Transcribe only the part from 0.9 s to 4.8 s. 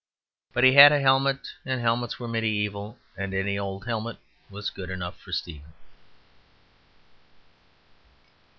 a helmet; and helmets were mediæval; and any old helmet was